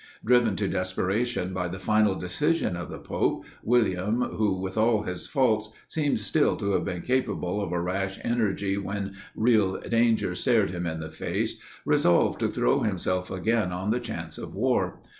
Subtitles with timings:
[0.25, 5.27] Driven to desperation by the final decision of the pope, William, who, with all his
[5.27, 10.71] faults, seems still to have been capable of a rash energy when real danger stared
[10.71, 15.01] him in the face, resolved to throw himself again on the chance of war.